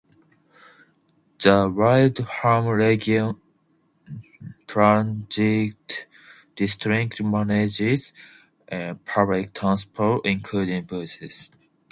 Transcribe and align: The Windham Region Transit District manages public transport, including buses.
The 1.37 1.71
Windham 1.71 2.65
Region 2.69 3.39
Transit 4.65 6.07
District 6.55 7.21
manages 7.21 8.11
public 9.05 9.53
transport, 9.53 10.25
including 10.25 10.85
buses. 10.85 11.51